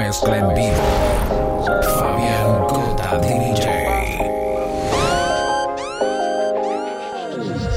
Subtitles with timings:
[0.00, 0.82] mezcla en vivo.
[1.98, 3.64] Fabián Cota DJ.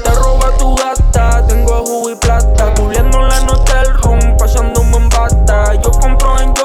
[0.04, 2.72] Te roba tu gata, tengo jugo y plata.
[2.76, 5.74] Culiendo en la noche el rum, pasándome en bata.
[5.74, 6.63] Yo compro en yo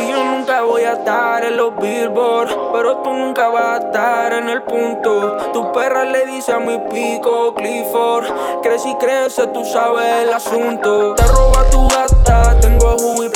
[0.00, 4.32] Y yo nunca voy a estar en los billboards, pero tú nunca vas a estar
[4.32, 5.36] en el punto.
[5.52, 8.26] Tu perra le dice a mi pico Clifford,
[8.62, 11.14] crece y crece, tú sabes el asunto.
[11.16, 13.30] Te roba tu gata, tengo jugo y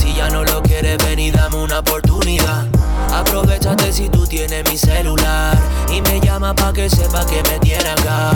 [0.00, 2.66] Si ya no lo quieres, ven y dame una oportunidad.
[3.12, 5.56] Aprovechate si tú tienes mi celular
[5.88, 8.32] y me llama pa' que sepa que me tiene acá.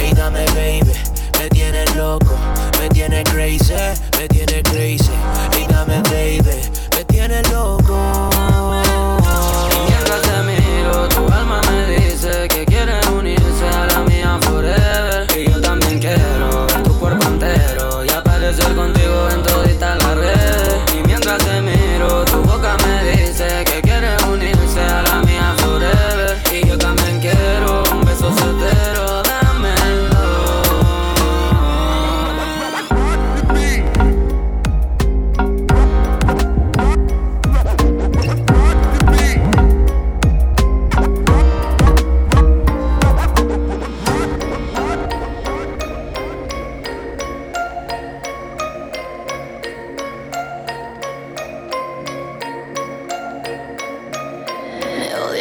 [0.00, 0.92] Hey, dame baby,
[1.38, 2.34] me tienes loco,
[2.80, 3.74] me tienes crazy,
[4.18, 5.12] me tienes crazy.
[5.52, 6.42] Hey, dame baby,
[6.96, 8.79] me tienes loco.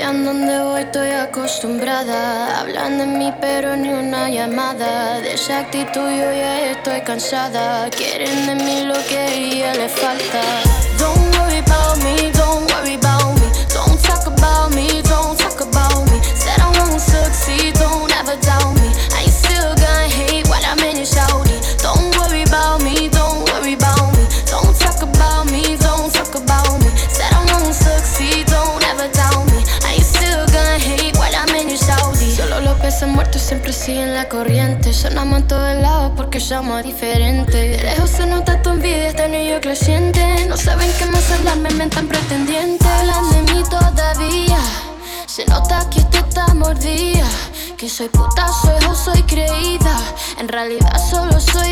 [0.10, 2.62] Vean dónde voy, estoy acostumbrada.
[2.62, 5.20] Hablan de mí, pero ni una llamada.
[5.22, 7.88] De esa actitud yo ya estoy cansada.
[7.92, 10.42] Quieren de mí lo que a ella le falta.
[10.98, 12.39] Don't worry about me.
[33.90, 34.94] siguen la corriente.
[34.94, 37.54] Sonamos en todos lados porque somos diferentes.
[37.54, 40.22] De lejos se nota tu envidia, este anillo creciente.
[40.48, 42.88] No saben qué más hablar, me inventan pretendientes.
[42.88, 44.60] Hablan de mí todavía.
[45.26, 47.28] Se nota que tú estás mordida.
[47.78, 49.96] Que soy puta, soy o soy creída.
[50.38, 51.69] En realidad solo soy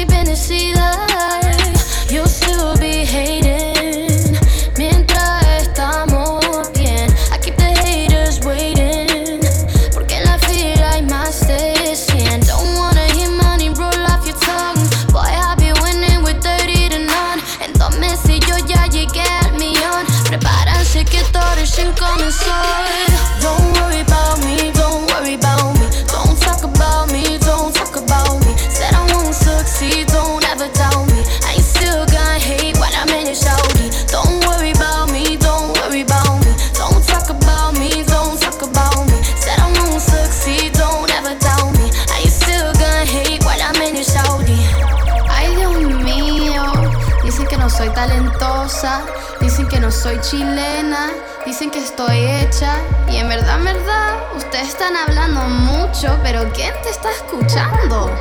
[54.79, 58.15] están hablando mucho, pero ¿quién te está escuchando?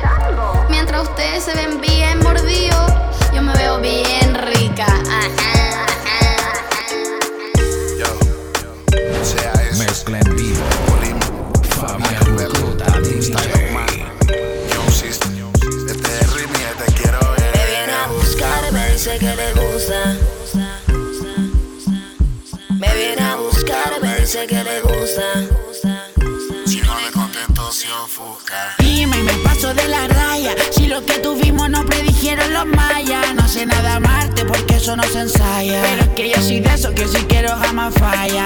[0.71, 2.93] Mientras ustedes se ven bien mordidos,
[3.31, 4.87] yo me veo bien rica.
[9.77, 10.63] Mezcla en vivo.
[11.69, 13.35] Fabián Cota DJ.
[15.87, 17.55] Este es Rimi, te quiero ver.
[17.55, 20.15] Me viene a buscar, me dice que le gusta.
[22.79, 25.46] Me viene a buscar, me dice que le gusta.
[29.73, 30.55] De la raya.
[30.71, 33.33] Si lo que tuvimos no predijeron los mayas.
[33.35, 35.81] No sé nada amarte porque eso no se ensaya.
[35.81, 38.43] Pero es que yo soy de eso que si quiero jamás falla.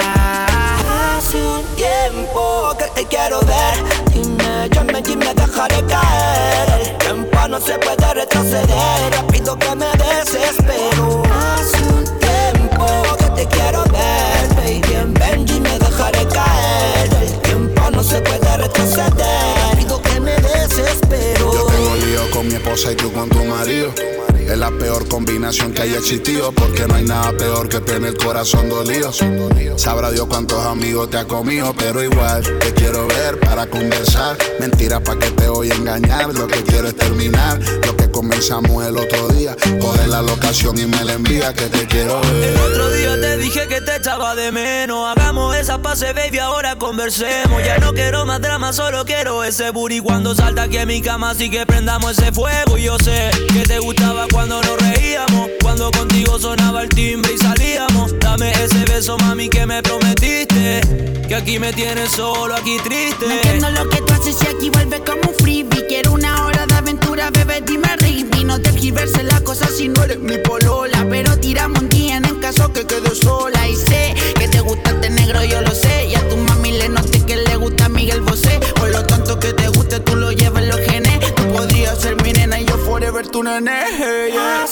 [1.18, 3.75] Hace un tiempo que te quiero ver.
[4.13, 6.81] Dime, llame y me dejaré caer.
[6.81, 9.13] El tiempo no se puede retroceder.
[9.13, 11.23] Rápido que me desespero.
[11.56, 12.85] Hace un tiempo
[13.19, 14.56] que te quiero ver.
[14.56, 17.09] Baby, en Benji me dejaré caer.
[17.21, 19.70] El tiempo no se puede retroceder.
[22.89, 23.94] Y tú con tu marido.
[24.39, 28.18] Es la peor combinación que haya existido porque no hay nada peor que tener el
[28.18, 29.12] corazón dolido.
[29.78, 34.38] Sabrá Dios cuántos amigos te ha comido, pero igual te quiero ver para conversar.
[34.60, 36.33] Mentira pa' que te voy a engañar.
[36.33, 39.56] Lo que quiero es terminar lo que comenzamos el otro día.
[39.80, 42.57] Coge la locación y me la envía que te quiero El ver.
[42.60, 45.16] otro día te dije que te echaba de menos.
[45.16, 47.63] Hagamos esa pase, baby, ahora conversemos.
[47.63, 51.30] Ya no quiero más drama, solo quiero ese booty cuando salta aquí en mi cama.
[51.30, 52.78] Así que prendamos ese fuego.
[52.78, 55.50] Y yo sé que te gustaba cuando nos reíamos.
[55.63, 58.13] Cuando contigo sonaba el timbre y salíamos.
[58.19, 60.81] Dame ese beso, mami, que me prometiste.
[61.28, 63.25] Que aquí me tienes solo, aquí triste.
[63.25, 65.88] No entiendo lo que tú haces y aquí vuelve como un freebie.
[65.88, 68.44] Quiero una hora de aventura, bebé, dime ribi.
[68.44, 71.07] No te giverse la cosa si no eres mi polola.
[71.10, 73.68] Pero tiramos un día en caso que quedo sola.
[73.68, 76.10] Y sé que te gusta este negro, yo lo sé.
[76.10, 77.50] Y a tu mami le noté que le
[83.59, 84.65] yeah.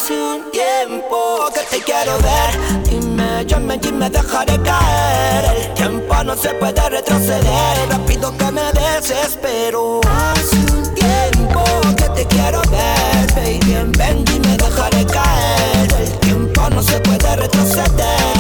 [0.51, 2.83] Tiempo que te quiero ver.
[2.85, 5.45] Dime, llame y me dejaré caer.
[5.55, 7.89] El tiempo no se puede retroceder.
[7.89, 9.99] Rápido que me desespero.
[10.07, 11.63] Hace un tiempo
[11.97, 13.33] que te quiero ver.
[13.35, 15.93] Baby, Benji me dejaré caer.
[15.99, 18.38] El tiempo no se puede retroceder.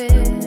[0.00, 0.39] it.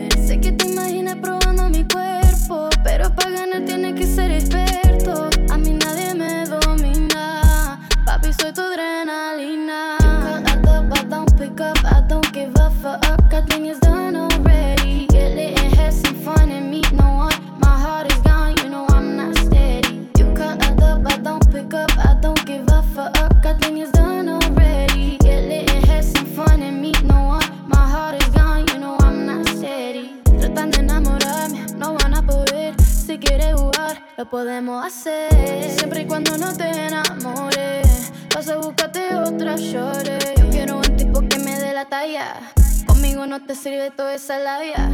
[43.64, 44.90] Sirve toda esa labia.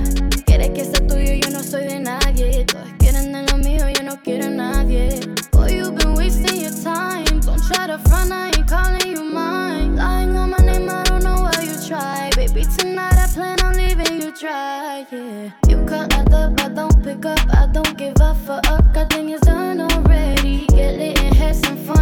[0.45, 2.65] Quieres que sea tuyo, yo no soy de nadie.
[2.65, 5.19] Todos quieren de lo mío, yo no quiero a nadie.
[5.51, 7.25] Boy, you've been wasting your time.
[7.41, 9.95] Don't try to front, I ain't calling you mine.
[9.95, 12.29] Lying on my name, I don't know why you try.
[12.35, 15.49] Baby, tonight I plan on leaving you dry, yeah.
[15.67, 18.67] You cut up, I don't pick up, I don't give a fuck.
[18.95, 20.67] I think it's done already.
[20.67, 21.98] Get lit and have some fun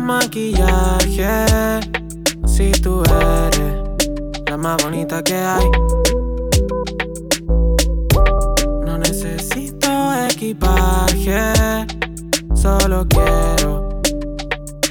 [0.00, 1.80] maquillaje
[2.46, 3.82] si tú eres
[4.48, 5.70] la más bonita que hay.
[8.84, 9.88] No necesito
[10.30, 11.52] equipaje,
[12.54, 14.00] solo quiero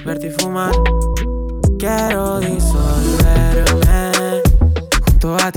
[0.06, 0.74] verte y fumar.
[1.78, 4.12] Quiero disolverme
[5.06, 5.52] junto a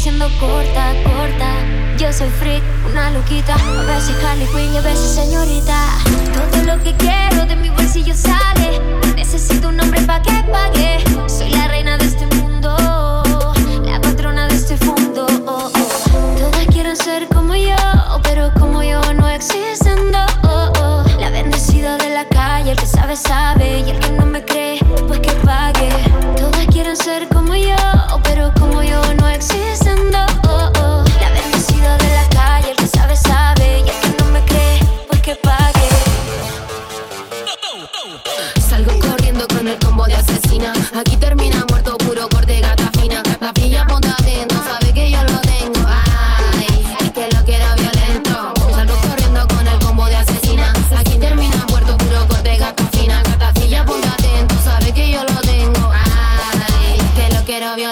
[0.00, 1.50] haciendo corta, corta.
[1.98, 3.54] Yo soy freak, una loquita.
[3.54, 5.76] A veces Harley Quinn y a veces señorita.
[6.32, 8.80] Todo lo que quiero de mi bolsillo sale.
[9.14, 11.04] Necesito un hombre pa' que pague.
[11.28, 12.78] Soy la reina de este mundo,
[13.84, 15.26] la patrona de este fondo.
[15.26, 17.76] Todas quieren ser como yo,
[18.22, 21.12] pero como yo no existen dos.
[21.20, 23.80] La bendecida de la calle, el que sabe, sabe.
[23.86, 25.90] Y el que no me cree, pues que pague.
[26.38, 27.28] Todas quieren ser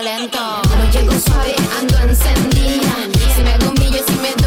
[0.00, 0.38] violento.
[0.38, 2.94] No llego suave, ando encendida.
[3.34, 4.37] Si me hago un millo, si me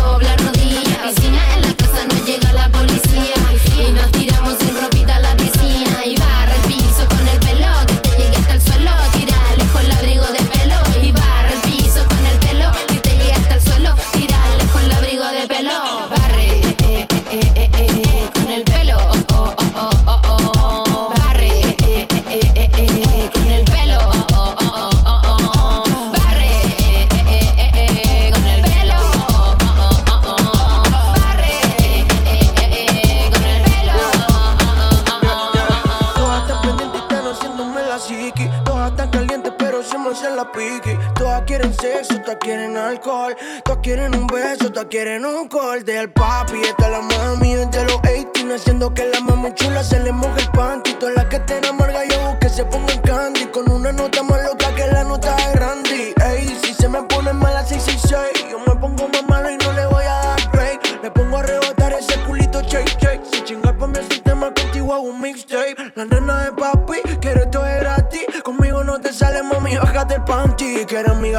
[43.92, 46.62] quieren un beso, todas quieren un call del papi.
[46.62, 50.50] Está la mami desde los 18, haciendo que la mami chula se le moje el
[50.52, 50.94] panty.
[50.94, 53.48] Todas las que estén amarga yo que se pongan candy.
[53.48, 54.11] Con una nota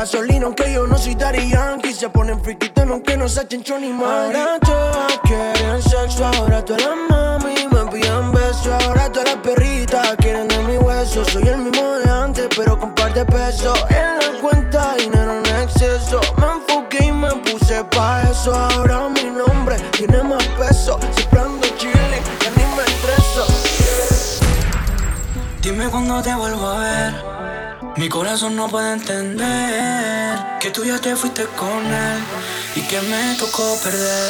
[0.03, 1.93] gasolina, aunque yo no soy Daddy Yankee.
[1.93, 4.37] Se ponen friquitos, aunque no se echen ni mari.
[4.37, 8.75] Ahora todas quieren sexo, ahora todas las mami me piden beso.
[8.83, 11.25] Ahora todas las perritas quieren de mi hueso.
[11.25, 13.79] Soy el mismo de antes, pero con par de pesos.
[13.91, 16.21] En la cuenta, dinero en exceso.
[16.37, 18.53] Me enfoqué y me puse pa' eso.
[18.53, 20.99] Ahora mi nombre tiene más peso.
[21.15, 23.45] Siempre ando chilling, ya ni me estreso.
[25.63, 26.82] Dime cuándo te vuelvo a.
[28.03, 32.19] Mi corazón no puede entender que tú ya te fuiste con él
[32.75, 34.29] y que me tocó perder.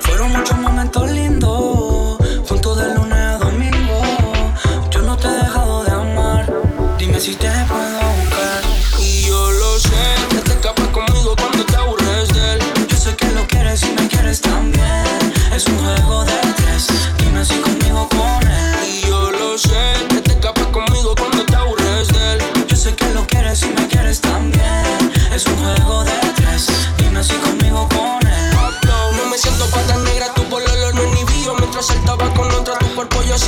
[0.00, 4.02] Fueron muchos momentos lindos, juntos de lunes a domingo.
[4.90, 6.52] Yo no te he dejado de amar.
[6.98, 8.01] Dime si te puedo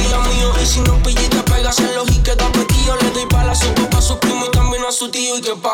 [0.02, 0.52] yo hacía mío.
[0.62, 2.96] Y si no pillé, te pegas en los y queda pedido.
[3.00, 5.38] Le doy bala a su papá, a su primo y también a su tío.
[5.38, 5.72] Y que pa,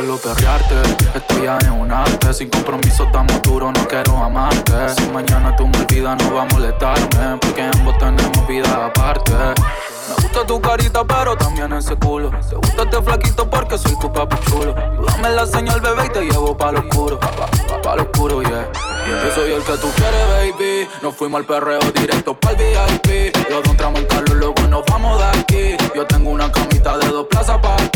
[0.00, 0.74] solo perrearte.
[1.14, 2.32] Esto ya es un arte.
[2.32, 4.72] Sin compromiso, estamos duros, no quiero amarte.
[4.96, 7.38] Si mañana tú me olvidas, no va a molestarme.
[7.40, 9.32] Porque ambos tenemos vida aparte.
[9.32, 12.30] Me gusta tu carita, pero también ese culo.
[12.48, 14.74] Te gusta este flaquito porque soy tu papi chulo.
[15.06, 17.18] dame la señal, bebé, y te llevo pa' lo oscuro.
[17.18, 17.30] Pa,
[17.82, 18.70] pa, lo oscuro, yeah.
[19.06, 20.88] Yo soy el que tú quieres, baby.
[21.02, 23.36] Nos fuimos al perreo directo pa'l VIP.
[23.50, 25.76] Los dos entramos en Carlos, luego nos vamos de aquí.
[25.94, 27.87] Yo tengo una camita de dos plazas para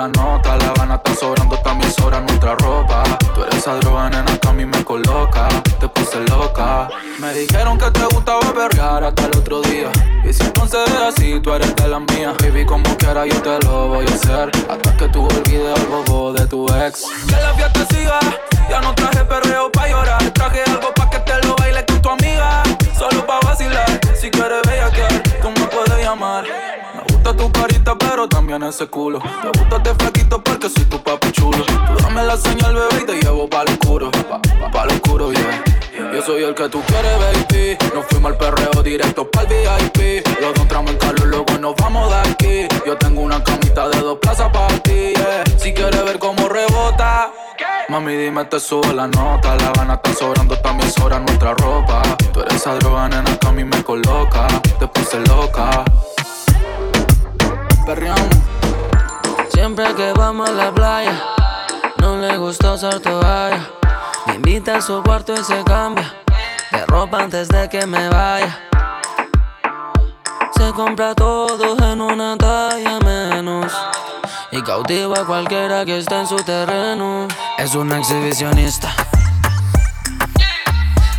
[0.00, 0.56] la nota.
[0.56, 3.02] La gana está sobrando, también sobra nuestra ropa.
[3.34, 5.48] Tú eres esa droga, nena, que a mí me coloca.
[5.78, 6.88] Te puse loca.
[7.18, 9.90] Me dijeron que te gustaba perrear hasta el otro día.
[10.24, 12.34] Y si entonces es así, tú eres de la mía.
[12.40, 14.50] Baby, como quiera, yo te lo voy a hacer.
[14.70, 17.04] Hasta que tú olvides el bobo de tu ex.
[17.28, 18.20] Que la fiesta siga.
[18.70, 20.22] Ya no traje perreo pa' llorar.
[20.30, 22.62] Traje algo pa' que te lo baile con tu amiga.
[22.98, 24.00] Solo pa' vacilar.
[24.18, 25.06] Si quieres bella que
[25.42, 26.44] tú me puedes llamar
[27.40, 29.18] tu carita, pero también ese culo.
[29.18, 31.64] Te gusta este flaquito porque soy tu papi chulo.
[31.64, 34.10] Tú dame la señal, bebé, y te llevo pa' lo oscuro.
[34.10, 35.64] Pa, pa, oscuro, yeah.
[36.12, 37.78] Yo soy el que tú quieres, baby.
[37.94, 40.26] Nos fuimos al perreo directo pa'l VIP.
[40.40, 42.68] Los dos entramos en Carlos, luego nos vamos de aquí.
[42.86, 45.44] Yo tengo una camita de dos plazas para ti, yeah.
[45.58, 47.32] Si quieres ver cómo rebota.
[47.88, 49.56] Mami, dime, te sube la nota.
[49.56, 50.49] La gana está sobrando,
[64.80, 66.14] su cuarto y se cambia
[66.72, 68.58] de ropa antes de que me vaya.
[70.56, 73.72] Se compra todo en una talla menos.
[74.52, 77.28] Y cautiva a cualquiera que esté en su terreno.
[77.58, 78.92] Es una exhibicionista.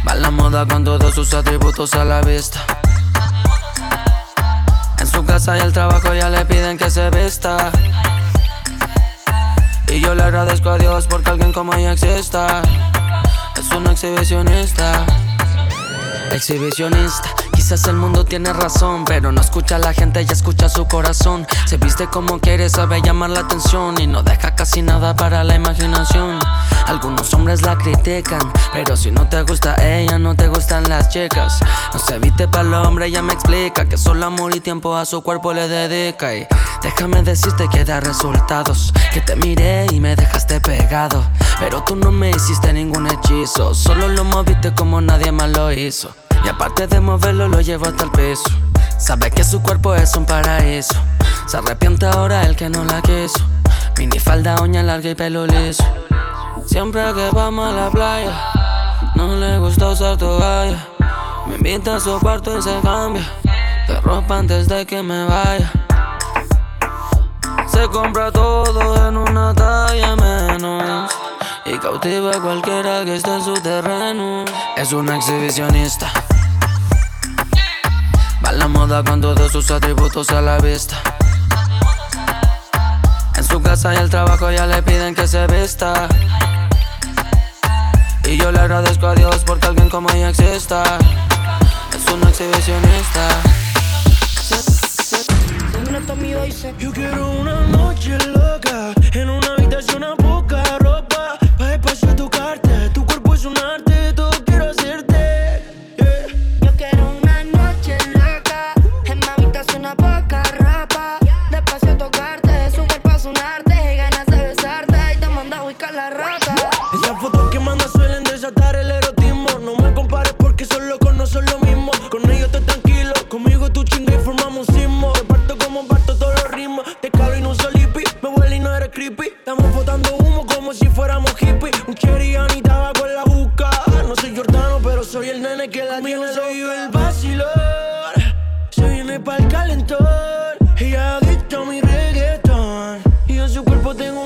[0.07, 2.59] Va a la moda con todos sus atributos a la vista
[5.11, 7.71] su casa y el trabajo ya le piden que se vista.
[9.87, 12.61] Y yo le agradezco a Dios porque alguien como ella exista.
[13.61, 15.05] Es una exhibicionista.
[16.31, 17.40] Exhibicionista
[17.71, 21.47] El mundo tiene razón, pero no escucha a la gente, ya escucha su corazón.
[21.67, 25.55] Se viste como quiere, sabe llamar la atención y no deja casi nada para la
[25.55, 26.37] imaginación.
[26.85, 28.41] Algunos hombres la critican,
[28.73, 31.61] pero si no te gusta ella, no te gustan las chicas.
[31.93, 35.05] No se viste para el hombre, ella me explica que solo amor y tiempo a
[35.05, 36.35] su cuerpo le dedica.
[36.35, 36.45] Y
[36.83, 41.23] déjame decirte que da resultados, que te miré y me dejaste pegado.
[41.61, 46.13] Pero tú no me hiciste ningún hechizo, solo lo moviste como nadie más lo hizo.
[46.43, 48.49] Y aparte de moverlo, lo llevo hasta el peso.
[48.97, 50.95] Sabe que su cuerpo es un paraíso.
[51.47, 53.39] Se arrepiente ahora el que no la quiso.
[53.97, 55.83] Mini falda, uña larga y pelo liso.
[56.65, 58.31] Siempre que vamos a la playa,
[59.15, 60.87] no le gusta usar toalla.
[61.47, 63.23] Me invita a su cuarto y se cambia
[63.87, 65.71] de ropa antes de que me vaya.
[67.67, 71.11] Se compra todo en una talla menos.
[71.65, 74.45] Y cautiva a cualquiera que esté en su terreno.
[74.77, 76.11] Es una exhibicionista.
[78.57, 80.95] La moda con todos sus atributos a la vista.
[83.35, 86.07] En su casa y el trabajo ya le piden que se vista.
[88.25, 90.83] Y yo le agradezco a Dios porque alguien como ella exista.
[91.95, 93.27] Es una exhibicionista.
[96.77, 100.40] Yo quiero una noche loca en una habitación a poca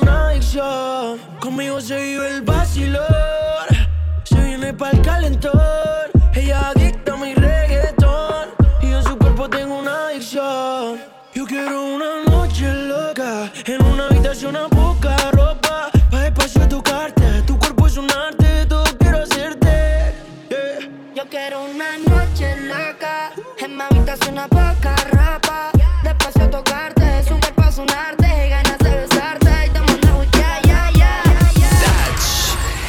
[0.01, 1.19] una adicción.
[1.39, 3.05] Conmigo se vive el vacilón,
[4.23, 5.51] se viene pa'l calentón.
[6.33, 8.49] Ella adicta a mi reggaetón.
[8.81, 10.99] Y en su cuerpo tengo una adicción.
[11.33, 15.89] Yo quiero una noche loca en una habitación a poca ropa.
[16.09, 20.13] Pa' espacio tocarte, tu cuerpo es un arte, todo quiero hacerte.
[20.49, 20.89] Yeah.
[21.15, 25.71] Yo quiero una noche loca en una habitación a poca ropa.
[26.03, 28.14] Despacio tocarte, su cuerpo es un arte,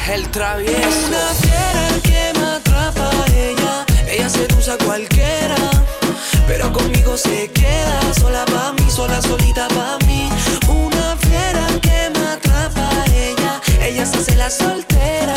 [0.09, 1.07] el travieso.
[1.07, 5.55] Una fiera que me atrapa ella, ella seduce a cualquiera.
[6.47, 10.29] Pero conmigo se queda, sola pa' mí, sola, solita pa' mí.
[10.67, 15.35] Una fiera que me atrapa ella, ella se hace la soltera.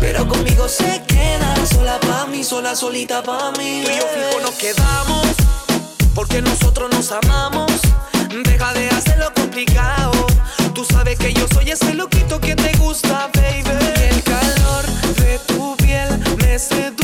[0.00, 3.82] Pero conmigo se queda, sola pa' mí, sola, solita pa' mí.
[3.84, 5.26] Tú y yo fijo nos quedamos,
[6.14, 7.72] porque nosotros nos amamos.
[8.44, 10.12] Deja de hacerlo complicado.
[10.72, 13.71] Tú sabes que yo soy ese loquito que te gusta, baby.
[16.62, 17.01] crescendo.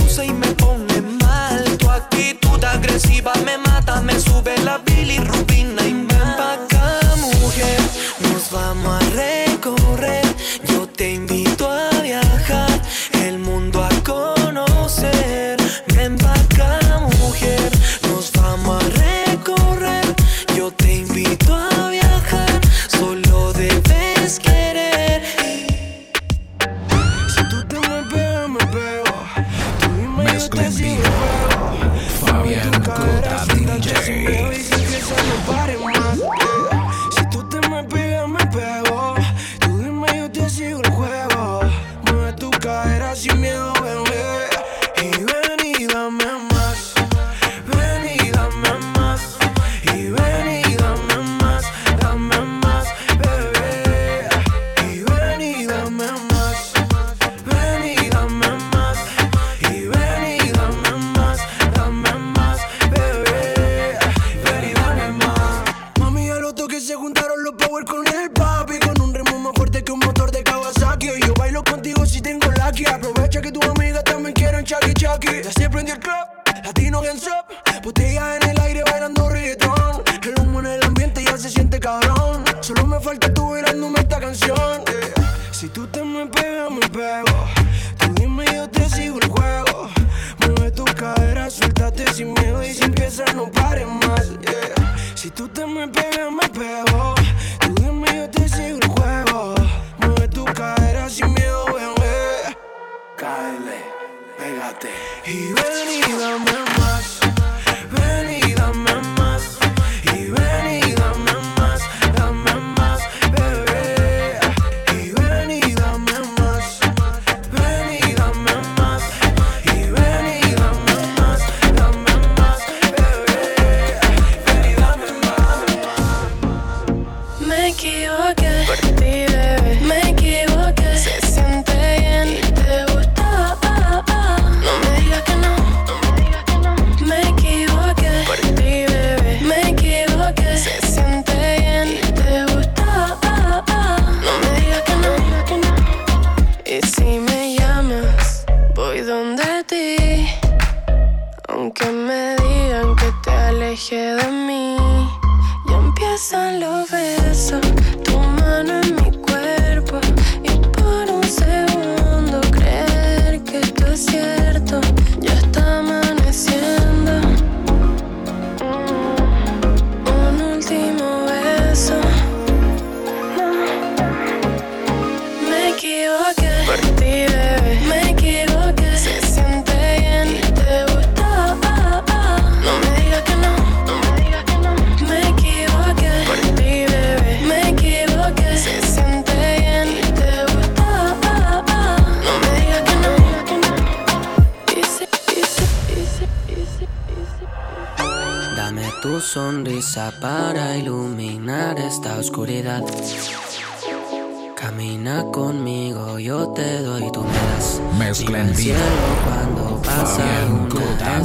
[208.29, 208.79] mezcla en vivo.
[209.25, 211.25] Cuando pasa una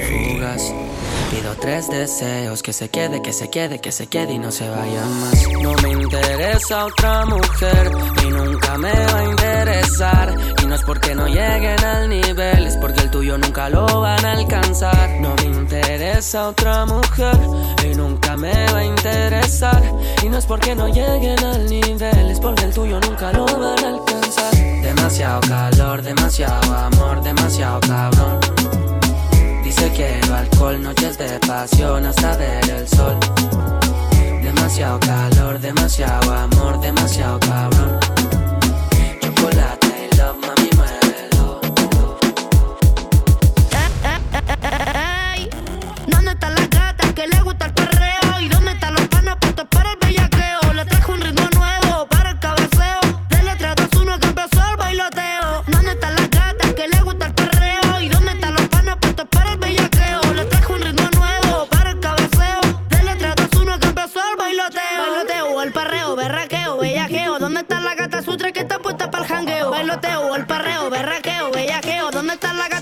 [0.00, 0.72] fugaz.
[1.30, 4.68] Pido tres deseos, que se quede, que se quede, que se quede y no se
[4.68, 5.48] vaya más.
[5.62, 7.90] No me interesa otra mujer
[8.22, 10.34] y nunca me va a interesar.
[10.62, 14.24] Y no es porque no lleguen al nivel, es porque el tuyo nunca lo van
[14.24, 14.93] a alcanzar
[16.24, 17.38] esa otra mujer
[17.84, 19.82] y nunca me va a interesar.
[20.22, 23.84] Y no es porque no lleguen al nivel, es porque el tuyo nunca lo van
[23.84, 24.54] a alcanzar.
[24.54, 28.40] Demasiado calor, demasiado amor, demasiado cabrón.
[29.62, 33.18] Dice que el alcohol, noches de pasión hasta ver el sol.
[34.42, 37.98] Demasiado calor, demasiado amor, demasiado cabrón.
[72.34, 72.73] Está la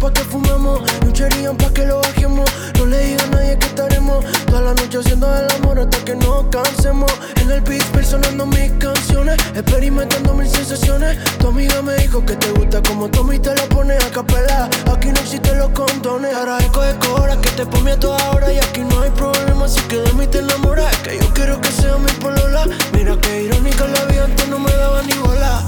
[0.00, 0.80] pa' que fumemos.
[1.12, 2.50] Cherry pa' que lo bajemos.
[2.78, 6.16] No le diga a nadie que estaremos toda la noche haciendo el amor hasta que
[6.16, 7.12] nos cansemos.
[7.36, 11.18] En el beat sonando mis canciones, experimentando mil sensaciones.
[11.38, 14.68] Tu amiga me dijo que te gusta como Tommy te lo pones a capela.
[14.92, 18.52] Aquí no existen los condones, ahora eco de cobra que te pone a toda hora
[18.52, 19.66] y aquí no hay problema.
[19.66, 22.64] Así que de mí te enamoras, que yo quiero que sea mi polola.
[22.92, 25.62] Mira que irónica la vida antes no me daba ni bola.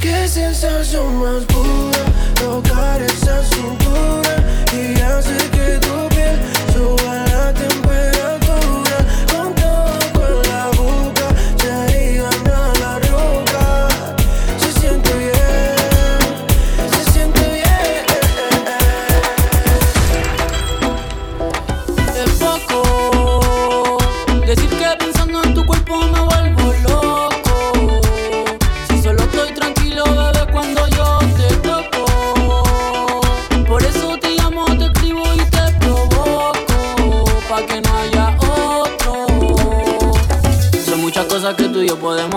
[0.00, 4.36] Qué sensación más pura tocar esa cintura
[4.72, 6.38] y hacer que tu piel
[6.72, 8.85] suba la temperatura.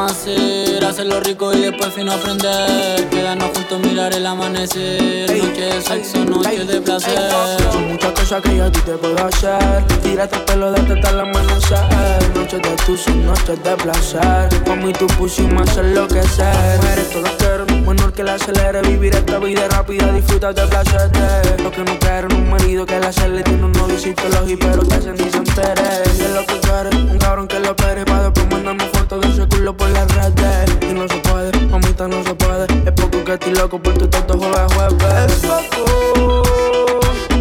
[0.09, 0.83] Hacer.
[0.83, 3.07] Hacerlo rico y después fino aprender.
[3.09, 5.29] Quedarnos juntos, mirar el amanecer.
[5.37, 7.31] Noche de sexo, noche de placer.
[7.71, 9.85] Son muchas cosas que yo a ti te puedo hacer.
[10.03, 12.35] Tírate el pelo, date hasta el amanecer.
[12.35, 14.49] Noches de tus noches de placer.
[14.67, 16.77] Mami, tú pusimos a enloquecer.
[16.77, 18.81] Mujeres todas menor que la acelere.
[18.81, 21.09] Vivir esta vida rápida, disfruta del placer.
[21.11, 23.43] de Lo que no quieren un marido que la cele.
[23.43, 26.03] Tiene un novicito los pero que se ni se entere.
[26.05, 28.05] Es lo que quiere, un cabrón que lo opere.
[28.05, 30.69] Pa' después mandarme fotos de su culo por las redes.
[30.89, 32.65] Y no se puede, mamita, no se puede.
[32.85, 35.33] Es poco que estoy loco por tu tanto jueves, jueves.
[35.33, 36.43] Es poco.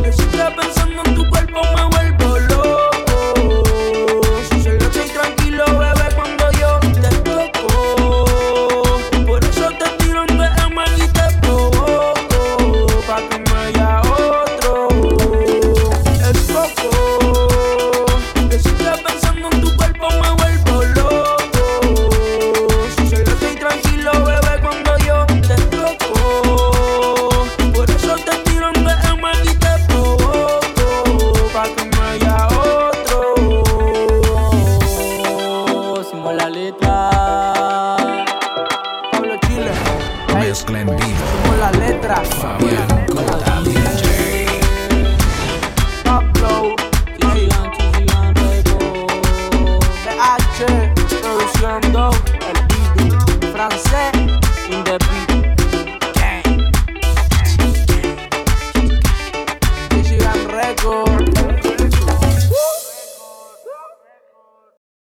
[0.04, 2.27] Si estoy pensando en tu cuerpo me vuelvo